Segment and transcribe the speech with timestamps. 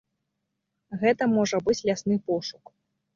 [1.03, 2.73] Гэта можа быць лясны пошук.